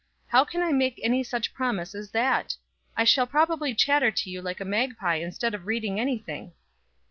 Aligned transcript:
How 0.29 0.43
can 0.43 0.63
I 0.63 0.71
make 0.71 0.99
any 1.03 1.21
such 1.21 1.53
promise 1.53 1.93
as 1.93 2.09
that? 2.09 2.55
I 2.97 3.03
shall 3.03 3.27
probably 3.27 3.75
chatter 3.75 4.09
to 4.09 4.29
you 4.31 4.41
like 4.41 4.59
a 4.59 4.65
magpie 4.65 5.17
instead 5.17 5.53
of 5.53 5.67
reading 5.67 5.99
any 5.99 6.17
thing." 6.17 6.53